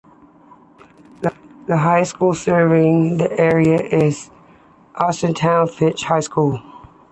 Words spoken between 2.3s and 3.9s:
serving the area